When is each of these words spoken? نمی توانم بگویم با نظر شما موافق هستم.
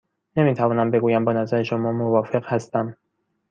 نمی 0.37 0.53
توانم 0.53 0.91
بگویم 0.91 1.25
با 1.25 1.33
نظر 1.33 1.63
شما 1.63 1.91
موافق 1.91 2.45
هستم. 2.45 2.97